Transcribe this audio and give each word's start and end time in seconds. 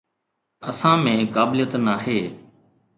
اسان 0.69 0.97
۾ 1.11 1.13
قابليت 1.35 1.73
ناهي. 1.85 2.21